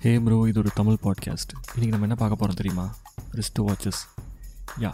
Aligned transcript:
ஹே 0.00 0.18
bro 0.18 0.44
இது 0.48 0.58
ஒரு 0.60 0.70
Tamil 0.74 0.96
podcast 1.02 1.52
இன்றைக்கி 1.74 1.88
நம்ம 1.88 2.00
என்ன 2.00 2.14
பார்க்க 2.14 2.36
போகிறோம் 2.36 2.54
தெரியுமா? 2.54 2.94
ரிஸ்ட் 3.32 3.58
வாட்சஸ் 3.60 4.00
யா 4.78 4.92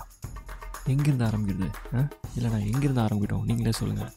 எங்கேருந்து 0.86 1.26
ஆரம்பிக்கிறது 1.26 1.96
ஆ? 1.96 2.08
இல்லை 2.36 2.50
நான் 2.50 2.60
எங்கேருந்து 2.60 3.10
ஆரம்பிக்கிட்டோம் 3.10 3.44
நீங்களே 3.44 3.72
சொல்லுங்கள் 3.72 4.12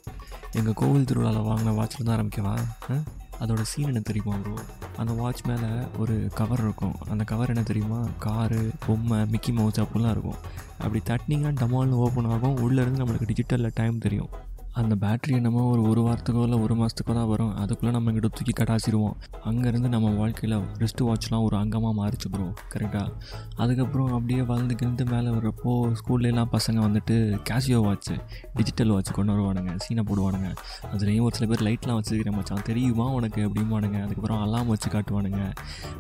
எங்கள் 0.52 0.74
கோவில் 0.74 1.04
திருவிழாவில் 1.04 1.42
வாங்கின 1.42 1.70
வாட்ச்லேருந்து 1.70 2.14
ஆரம்பிக்கவா? 2.18 2.58
ஆ? 2.92 2.96
அதோட 3.40 3.62
சீன் 3.62 3.86
என்ன 3.86 4.00
தெரியுமா 4.00 4.36
ப்ரோ 4.36 4.54
அந்த 4.98 5.14
வாட்ச் 5.14 5.46
மேலே 5.46 5.68
ஒரு 5.98 6.30
கவர் 6.36 6.60
இருக்கும். 6.60 6.96
அந்த 7.10 7.24
கவர் 7.24 7.48
என்ன 7.48 7.64
தெரியுமா? 7.64 8.08
காரு 8.20 8.72
பொம்மை 8.86 9.26
மிக்கி 9.26 9.52
மவுஸ் 9.52 9.82
அப்படிலாம் 9.82 10.10
இருக்கும். 10.10 10.36
அப்படி 10.78 11.02
தட்டினீங்கன்னா 11.06 11.56
டமால்னு 11.62 12.00
ஓப்பன் 12.06 12.26
ஆகும். 12.26 12.58
உள்ளேருந்து 12.58 13.06
நம்மளுக்கு 13.06 13.30
டிஜிட்டலில் 13.30 13.72
டைம் 13.74 13.98
தெரியும். 13.98 14.30
அந்த 14.74 14.96
பேட்ரி 14.96 15.34
என்னமோ 15.34 15.62
ஒரு 15.64 15.82
ஒரு 15.82 16.02
வாரத்துக்கோ 16.02 16.42
இல்லை 16.42 16.60
ஒரு 16.60 16.76
மாதத்துக்கோ 16.76 17.14
தான் 17.14 17.28
வரும். 17.28 17.56
அதுக்குள்ளே 17.56 17.94
நம்ம 17.94 18.12
இங்கிட்ட 18.12 18.30
தூக்கி 18.38 18.54
கடாச்சிடுவோம் 18.60 19.16
அங்கேருந்து 19.46 19.90
நம்ம 19.90 20.10
வாழ்க்கையில் 20.10 20.60
ரிஸ்ட் 20.78 21.02
வாட்ச்லாம் 21.08 21.44
ஒரு 21.44 21.58
அங்கமாக 21.58 21.94
மாறிச்சு 22.00 22.30
ப்ரோ 22.32 22.54
கரெக்டாக 22.74 23.12
அதுக்கப்புறம் 23.56 24.14
அப்படியே 24.14 24.42
வளர்ந்து 24.42 24.76
கிழந்து 24.76 25.06
மேலே 25.06 25.30
வர்றப்போ 25.30 25.94
ஸ்கூல்லலாம் 26.00 26.52
பசங்க 26.52 26.80
வந்துட்டு 26.88 27.40
கேஷியோ 27.50 27.80
வாட்ச்சு 27.88 28.16
டிஜிட்டல் 28.56 28.90
வாட்ச் 28.90 29.12
கொண்டு 29.12 29.34
வருவானுங்க. 29.34 29.78
சீனை 29.88 30.04
போடுவானுங்க. 30.10 30.54
அதுலேயும் 30.94 31.22
ஒரு 31.22 31.36
சில 31.36 31.56
பேர் 31.56 31.66
லைட்லாம் 31.68 32.00
வச்சுருக்கிற 32.00 32.32
மச்சான். 32.32 32.62
தெரியுமா 32.64 33.06
உனக்கு 33.06 33.48
அப்படிம்பானுங்க. 33.48 34.02
அதுக்கப்புறம் 34.02 34.42
அலாம் 34.42 34.68
வச்சு 34.68 34.90
காட்டுவானுங்க. 34.90 35.54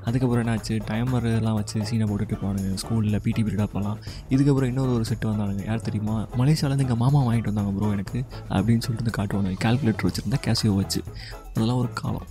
அதுக்கப்புறம் 0.04 0.46
என்னாச்சு? 0.46 0.82
டைமர்லாம் 0.92 1.54
வச்சு 1.54 1.80
சீனை 1.80 2.08
போட்டுட்டு 2.12 2.40
போவானுங்க 2.42 2.74
ஸ்கூலில் 2.74 3.20
பிடி 3.20 3.44
பீரியட் 3.44 3.68
அப்போலாம். 3.68 3.98
இதுக்கப்புறம் 4.30 4.66
இன்னொரு 4.66 4.94
ஒரு 4.94 5.06
செட்டு 5.10 5.30
வந்தானுங்க. 5.32 5.66
யார் 5.66 5.82
தெரியுமா? 5.82 6.28
மலேசியாவிலேருந்து 6.38 6.88
எங்கள் 6.88 6.98
மாமா 6.98 7.24
வாங்கிட்டு 7.24 7.52
வந்தாங்க 7.54 7.72
ப்ரோ 7.72 7.92
எனக்கு. 7.92 8.26
அப்படின்னு 8.62 8.80
சொல்லிட்டு 8.80 9.12
வந்து 9.12 9.18
காட்டுவானுங்க 9.18 9.64
கால்குலேட்டர் 9.64 10.08
வச்சுருந்தா 10.08 10.40
கேஷியோ 10.46 10.76
வச்சு. 10.76 11.04
அதெல்லாம் 11.50 11.78
ஒரு 11.78 11.90
காலம். 11.94 12.28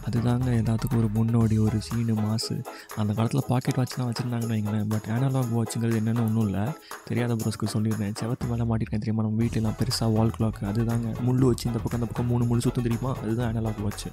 அதுதாங்க 0.10 0.48
எல்லாத்துக்கும் 0.54 0.98
ஒரு 0.98 1.10
முன்னோடி 1.14 1.58
ஒரு 1.58 1.82
சீனு 1.82 2.14
மாசு. 2.14 2.62
அந்த 2.96 3.14
காலத்தில் 3.14 3.44
பாக்கெட் 3.48 3.76
வாட்ச்லாம் 3.76 4.02
வச்சுருந்தாங்கன்னு 4.02 4.54
வைங்களேன். 4.54 4.90
பட் 4.90 5.08
அனலாக் 5.08 5.52
வாட்சுங்கிறது 5.56 5.98
என்னென்னு 6.00 6.26
ஒன்றும் 6.26 6.50
இல்லை. 6.50 6.72
தெரியாத 7.06 7.36
ப்ரோஸ்க்கு 7.36 7.68
சொல்லியிருந்தேன். 7.74 8.14
செவத்து 8.22 8.48
மேலே 8.50 8.64
மாட்டிருக்கேன் 8.64 9.04
தெரியுமா? 9.04 9.22
நம்ம 9.22 9.44
வீட்டிலலாம் 9.44 9.76
பெருசாக 9.80 10.14
வால் 10.14 10.32
கிளாக் 10.40 10.62
அதுதாங்க. 10.62 11.20
முள் 11.20 11.38
வச்சு 11.38 11.68
இந்த 11.68 11.80
பக்கம் 11.80 12.02
அந்த 12.02 12.06
பக்கம் 12.06 12.26
மூணு 12.26 12.46
முள்ளு 12.46 12.60
சுத்தம் 12.60 12.84
தெரியுமா? 12.84 13.16
அதுதான் 13.16 13.56
அனலாக் 13.56 13.82
வாட்ச் 13.82 14.06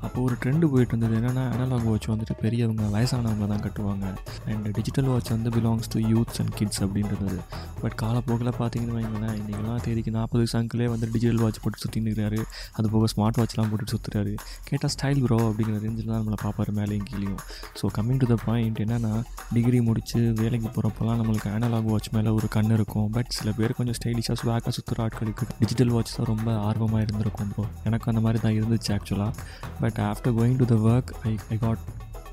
அப்போ 0.00 0.20
ஒரு 0.20 0.34
ட்ரெண்டு 0.44 0.66
போயிட்டு 0.66 0.96
இருந்தது. 0.96 1.16
என்னென்னா 1.18 1.44
அனலாக் 1.44 1.84
வாட்ச் 1.84 2.08
வந்துட்டு 2.08 2.38
பெரியவங்க 2.40 3.00
வயசானவங்க 3.00 3.46
தான் 3.46 3.62
கட்டுவாங்க. 3.62 4.16
அண்ட் 4.46 4.70
டிஜிட்டல் 4.70 5.04
வாட்ச் 5.04 5.30
வந்து 5.30 5.50
belongs 5.50 5.88
to 5.88 6.00
youths 6.00 6.38
and 6.38 6.54
kids 6.54 6.84
அப்படின்றது. 6.84 7.38
பட் 7.80 7.94
காலப்போக்கில் 7.94 8.48
பார்த்தீங்கன்னு 8.48 8.98
வைங்களேன் 8.98 9.38
இன்றைக்கெல்லாம் 9.40 9.80
தேதிக்கு 9.80 10.10
நாற்பது 10.10 10.46
வயசு 10.52 10.90
வந்து 10.90 11.08
டிஜிட்டல் 11.12 11.40
வாட்ச் 11.40 11.49
வாட்ச் 11.50 11.62
போட்டு 11.66 11.82
சுற்றின்னு 11.84 12.08
இருக்கிறாரு 12.10 12.40
அது 12.78 12.86
போக 12.94 13.06
ஸ்மார்ட் 13.14 13.38
வாட்ச்லாம் 13.40 13.70
போட்டு 13.70 13.92
சுற்றுறாரு 13.92 14.32
கேட்டால் 14.68 14.92
ஸ்டைல் 14.94 15.22
ப்ரோ 15.26 15.38
அப்படிங்கிற 15.48 15.78
ரேஞ்சில் 15.84 16.10
தான் 16.12 16.20
நம்மளை 16.20 16.38
பார்ப்பாரு 16.44 16.72
மேலேயும் 16.78 17.06
கீழேயும். 17.10 17.40
So 17.78 17.86
coming 17.96 18.20
to 18.22 18.26
the 18.32 18.36
point 18.46 18.80
என்னென்னா 18.84 19.12
டிகிரி 19.54 19.80
முடித்து 19.88 20.20
வேலைக்கு 20.40 20.68
போகிறப்பெல்லாம் 20.74 21.18
நம்மளுக்கு 21.20 21.48
அனலாக் 21.56 21.88
வாட்ச் 21.92 22.10
மேலே 22.16 22.32
ஒரு 22.38 22.48
கண் 22.56 22.72
இருக்கும். 22.76 23.08
பட் 23.16 23.32
சில 23.38 23.50
பேர் 23.58 23.76
கொஞ்சம் 23.78 23.98
ஸ்டைலிஷாக 24.00 24.38
ஸ்வாக்காக 24.42 24.74
சுற்றுற 24.78 25.04
ஆட்களுக்கு 25.06 25.46
டிஜிட்டல் 25.62 25.92
வாட்ச் 25.94 26.14
தான் 26.18 26.30
ரொம்ப 26.32 26.50
ஆர்வமாக 26.68 27.02
இருந்திருக்கும் 27.06 27.50
ப்ரோ 27.54 27.66
எனக்கு 27.90 28.08
அந்த 28.12 28.22
மாதிரி 28.26 28.40
தான் 28.46 28.56
இருந்துச்சு 28.60 28.92
ஆக்சுவலாக 28.96 29.32
but 29.84 30.00
after 30.10 30.36
going 30.38 30.60
to 30.62 30.68
the 30.74 30.78
work 30.90 31.12
I 31.30 31.34
I 31.54 31.58
got 31.64 31.82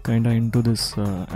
கைண்டாக 0.07 0.39
into 0.39 0.59
this 0.67 0.85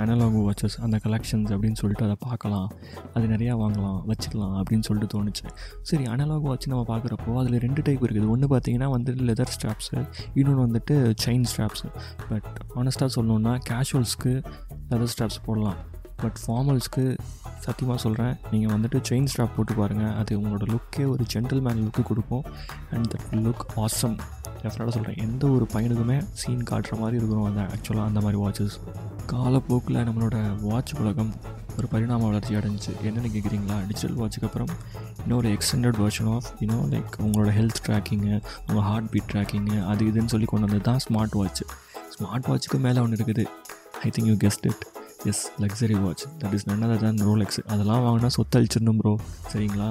analogue 0.01 0.35
watches 0.45 0.75
அந்த 0.85 0.97
கலெக்ஷன்ஸ் 1.05 1.49
அப்படின்னு 1.53 1.79
சொல்லிட்டு 1.81 2.05
அதை 2.07 2.15
பார்க்கலாம். 2.25 2.67
அது 3.15 3.25
நிறையா 3.33 3.53
வாங்கலாம் 3.61 3.99
வச்சுக்கலாம் 4.11 4.55
அப்படின்னு 4.59 4.85
சொல்லிட்டு 4.87 5.09
தோணுச்சு. 5.13 5.45
சரி 5.89 6.03
அனலாக் 6.13 6.47
வாட்ச் 6.49 6.67
நம்ம 6.73 6.83
பார்க்குறப்போ 6.91 7.35
அதில் 7.41 7.61
ரெண்டு 7.65 7.81
டைப் 7.87 8.05
இருக்குது. 8.07 8.29
ஒன்று 8.33 8.49
பார்த்தீங்கன்னா 8.53 8.89
வந்து 8.95 9.13
லெதர் 9.29 9.53
ஸ்ட்ராப்ஸு 9.55 9.97
இன்னொன்று 10.39 10.65
வந்துட்டு 10.67 10.97
செயின் 11.25 11.47
ஸ்ட்ராப்ஸு 11.53 11.89
பட் 12.29 12.49
ஆனஸ்ட்டாக 12.81 13.11
சொல்லணுன்னா 13.17 13.55
கேஷுவல்ஸ்க்கு 13.69 14.33
லெதர் 14.91 15.11
ஸ்ட்ராப்ஸ் 15.15 15.41
போடலாம். 15.47 15.79
பட் 16.23 16.39
ஃபார்மல்ஸ்க்கு 16.45 17.03
சத்தியமாக 17.65 17.99
சொல்கிறேன் 18.03 18.35
நீங்கள் 18.51 18.71
வந்துட்டு 18.75 18.99
செயின் 19.09 19.29
ஸ்ட்ராப் 19.31 19.55
போட்டு 19.55 19.73
பாருங்கள் 19.79 20.13
அது 20.21 20.37
உங்களோட 20.39 20.65
லுக்கே 20.73 21.05
ஒரு 21.13 21.23
ஜென்டில்மேன் 21.33 21.81
லுக்கு 21.85 22.03
கொடுக்கும். 22.11 22.45
அண்ட் 22.93 23.07
தட் 23.13 23.41
லுக் 23.45 23.65
ஆசம் 23.85 24.15
டெஃபினட்டாக 24.63 24.93
சொல்கிறேன் 24.97 25.19
எந்த 25.27 25.43
ஒரு 25.55 25.67
பையனுக்குமே 25.73 26.17
சீன் 26.41 26.67
காட்டுற 26.71 26.97
மாதிரி 26.99 27.15
இருக்கணும். 27.21 27.47
அந்த 27.49 27.61
ஆக்சுவலாக 27.73 28.09
அந்த 28.11 28.21
மாதிரி 28.25 28.39
வாட்சஸ் 28.43 28.77
காலப்போக்கில் 29.33 29.99
நம்மளோட 30.07 30.37
வாட்ச் 30.61 30.93
உலகம் 31.01 31.33
ஒரு 31.77 31.87
பரிணாம 31.91 32.25
வளர்ச்சி 32.29 32.55
அடைஞ்சிச்சு. 32.55 32.93
என்னென்னு 33.07 33.29
கேட்குறீங்களா 33.35 33.75
டிஜிட்டல் 33.89 34.17
வாட்சுக்கு 34.21 34.47
அப்புறம் 34.49 34.71
இன்னொரு 35.23 35.49
extended 35.55 35.99
version 36.03 36.29
of 36.35 36.47
you know 36.61 36.79
like 36.93 37.13
உங்களோட 37.25 37.51
ஹெல்த் 37.57 37.81
ட்ராக்கிங்கு 37.87 38.33
உங்கள் 38.67 38.85
ஹார்ட் 38.89 39.09
பீட் 39.09 39.29
ட்ராக்கிங்கு 39.33 39.77
அது 39.91 40.05
இதுன்னு 40.11 40.33
சொல்லி 40.33 40.49
கொண்டு 40.53 40.67
வந்தது 40.67 40.85
தான் 40.89 41.01
ஸ்மார்ட் 41.05 41.37
வாட்ச் 41.39 41.61
ஸ்மார்ட் 42.15 42.49
வாட்சுக்கு 42.49 42.79
மேலே 42.87 42.99
ஒன்று 42.99 43.19
இருக்குது. 43.19 43.45
I 44.05 44.09
think 44.15 44.29
you 44.31 44.35
guessed 44.45 44.67
it 44.71 44.83
is 45.31 45.43
luxury 45.63 45.97
watch 46.03 46.23
that 46.43 46.53
is 46.53 46.67
none 46.67 46.99
தான் 47.05 47.21
ரோலெக்ஸ் 47.29 47.59
அதெல்லாம் 47.67 48.03
வாங்கினா 48.05 48.31
சொத்து 48.37 48.59
அழிச்சிடணும் 48.59 48.99
ப்ரோ 49.01 49.13
சரிங்களா? 49.53 49.89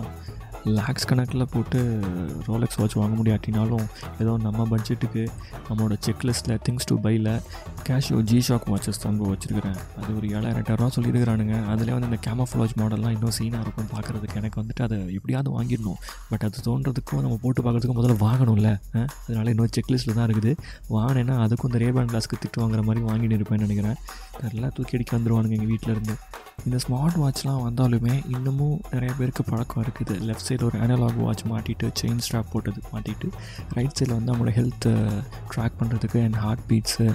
லேக்ஸ் 0.65 1.06
கணக்கில் 1.06 1.50
போட்டு 1.50 2.00
ரோலெக்ஸ் 2.47 2.76
வாட்ச் 2.76 2.97
வாங்க 2.97 3.15
முடியாட்டினாலும் 3.22 3.87
ஏதோ 4.19 4.37
நம்ம 4.41 4.66
பட்ஜெட்டுக்கு 4.71 5.28
நம்மளோட 5.69 5.97
செக்லிஸ்ட்டில் 6.06 6.59
திங்ஸ் 6.65 6.84
டு 6.84 7.00
பையில் 7.00 7.41
கேஷியோ 7.88 8.18
ஜி 8.30 8.38
ஷாக் 8.46 8.66
வாட்சஸ் 8.70 9.00
தான் 9.04 9.18
வச்சுருக்கிறேன். 9.32 9.78
அது 10.00 10.10
ஒரு 10.18 10.26
ஏழாயிரம் 10.34 10.60
எட்டாயிரரூவா 10.62 10.91
சொல்லியிருக்கிறானுங்க. 10.96 11.56
அதிலே 11.72 11.92
வந்து 11.96 12.08
இந்த 12.10 12.18
கேமஃப்ளாஜ் 12.26 12.74
மாடல்லாம் 12.80 13.14
இன்னும் 13.16 13.34
சீனாக 13.38 13.64
இருக்கும் 13.66 13.91
பார்க்குறதுக்கு 13.94 14.38
எனக்கு 14.41 14.60
வந்துட்டு 14.62 14.84
அதை 14.86 14.98
எப்படியாவது 15.18 15.50
வாங்கிடணும். 15.56 15.98
பட் 16.30 16.44
அது 16.48 16.64
தோன்றதுக்கும் 16.68 17.22
நம்ம 17.26 17.38
போட்டு 17.44 17.62
பார்க்குறதுக்கும் 17.66 18.00
முதல்ல 18.00 18.18
வாங்கணும்ல. 18.26 18.72
அதனால 19.26 19.46
இன்னும் 19.54 19.72
செக்லிஸ்ட்டில் 19.78 20.18
தான் 20.18 20.28
இருக்குது. 20.28 20.52
வாங்கினேன்னா 20.96 21.36
அதுக்கும் 21.46 21.70
இந்த 21.72 21.80
ரேபான் 21.84 22.10
கிளாஸ்க்கு 22.12 22.41
திட்டு 22.44 22.62
வாங்குற 22.64 22.82
மாதிரி 22.88 23.04
வாங்கிட்டு 23.10 23.38
இருப்பேன்னு 23.41 23.66
நினைக்கிறேன். 23.68 23.98
நல்லா 24.44 24.70
தூக்கி 24.78 24.97
அடிக்க 24.98 25.18
வந்துடுவானுங்க 25.18 25.56
எங்கள் 25.58 25.72
வீட்டிலேருந்து 25.74 26.16
இந்த 26.68 26.78
ஸ்மார்ட் 26.84 27.18
வாட்ச்லாம் 27.20 27.60
வந்தாலுமே 27.66 28.14
இன்னமும் 28.34 28.74
நிறைய 28.94 29.12
பேருக்கு 29.18 29.42
பழக்கம் 29.50 29.82
இருக்குது. 29.84 30.14
லெஃப்ட் 30.28 30.47
சைடு 30.48 30.66
ஒரு 30.68 30.78
அனலாக் 30.84 31.20
வாட்ச் 31.26 31.44
மாட்டிட்டு 31.52 31.86
செயின் 32.00 32.20
ஸ்ட்ராப் 32.26 32.50
போட்டது 32.54 32.80
மாட்டிட்டு 32.92 33.28
ரைட் 33.76 33.97
சைடில் 33.98 34.16
வந்து 34.18 34.32
அவங்களோட 34.32 34.52
ஹெல்த்தை 34.58 34.92
ட்ராக் 35.52 35.78
பண்ணுறதுக்கு 35.80 36.20
and 36.26 36.38
heart 36.44 36.64
beats 36.70 37.06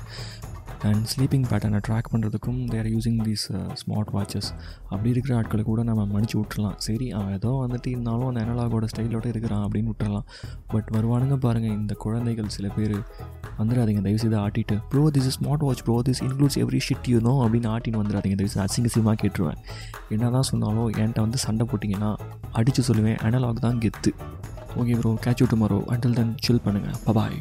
and 0.89 1.03
sleeping 1.11 1.45
பேட்டர்னை 1.51 1.79
ட்ராக் 1.87 2.09
பண்ணுறதுக்கும் 2.13 2.59
they're 2.71 2.89
using 2.93 3.19
these 3.27 3.45
smart 3.81 4.11
watches 4.15 4.49
அப்படி 4.91 5.09
இருக்கிற 5.13 5.33
ஆட்களை 5.39 5.63
கூட 5.69 5.83
நம்ம 5.89 6.01
மன்னிச்சு 6.13 6.37
விட்டுறலாம். 6.39 6.75
சரி 6.87 7.07
அவன் 7.17 7.33
ஏதோ 7.39 7.51
வந்துட்டு 7.63 7.89
இருந்தாலும் 7.93 8.27
அந்த 8.31 8.41
அனலாகோட 8.45 8.87
ஸ்டைலோட 8.91 9.25
இருக்கிறான் 9.33 9.63
அப்படின்னு 9.65 9.91
விட்டுறலாம். 9.93 10.27
பட் 10.73 10.89
வருவானுங்க 10.95 11.37
பாருங்கள் 11.45 11.75
இந்த 11.79 11.95
குழந்தைகள் 12.05 12.53
சில 12.57 12.69
பேர் 12.77 12.95
வந்துடாதீங்க 13.59 14.03
தயவுசெய்து 14.07 14.39
ஆட்டிட்டு. 14.43 14.77
Bro 14.93 15.03
this 15.17 15.29
is 15.31 15.37
smart 15.39 15.65
watch 15.67 15.83
bro 15.89 15.97
this 16.09 16.23
includes 16.27 16.59
every 16.63 16.81
shit 16.87 17.09
you 17.13 17.19
know 17.29 17.35
அப்படின்னு 17.45 17.69
ஆட்டின்னு 17.75 18.01
வந்துடாதீங்க 18.03 18.37
தயவுசெய்து 18.41 18.65
அசிங்கசியமாக 18.67 19.17
கேட்டுருவேன். 19.23 19.61
என்ன 20.15 20.31
தான் 20.37 20.49
சொன்னாலும் 20.51 20.89
என்கிட்ட 20.99 21.21
வந்து 21.27 21.41
சண்டை 21.45 21.67
போட்டிங்கன்னா 21.71 22.11
அடித்து 22.59 22.83
சொல்லுவேன். 22.89 23.19
அனலாக் 23.27 23.65
தான் 23.67 23.79
கெத்து. 23.85 24.13
Okay 24.81 24.95
bro 25.01 25.13
catch 25.27 25.43
you 25.43 25.47
tomorrow 25.53 25.79
until 25.95 26.17
then 26.19 26.33
chill 26.47 26.65
பண்ணுங்கள் 26.65 26.97
பபாய் 27.07 27.39